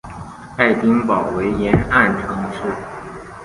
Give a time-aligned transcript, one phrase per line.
[0.57, 2.61] 爱丁堡为沿岸城市。